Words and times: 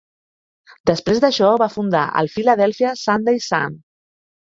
Després 0.91 1.19
d'això, 1.25 1.49
va 1.63 1.67
fundar 1.73 2.01
el 2.21 2.31
"Philadelphia 2.37 2.95
Sunday 3.03 3.39
Sun". 3.49 3.77